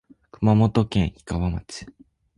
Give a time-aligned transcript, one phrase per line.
[0.31, 1.85] 熊本県氷川町